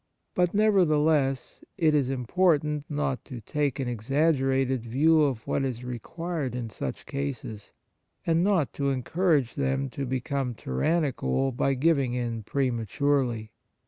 But, 0.33 0.55
nevertheless, 0.55 1.63
it 1.77 1.93
is 1.93 2.09
important 2.09 2.85
not 2.89 3.23
to 3.25 3.39
take 3.39 3.79
an 3.79 3.87
exag 3.87 4.37
gerated 4.39 4.79
view 4.79 5.21
of 5.21 5.45
what 5.45 5.63
is 5.63 5.83
required 5.83 6.55
in 6.55 6.71
such 6.71 7.05
cases, 7.05 7.71
and 8.25 8.43
not 8.43 8.73
to 8.73 8.89
encourage 8.89 9.53
them 9.53 9.91
to 9.91 10.07
become 10.07 10.55
tyrannical 10.55 11.51
by 11.51 11.75
giving 11.75 12.13
in 12.15 12.41
prematurely. 12.41 13.51